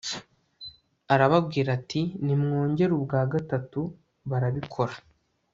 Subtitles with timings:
[1.13, 3.79] Arababwira ati Nimwongere ubwa gatatu
[4.29, 4.95] Barabikora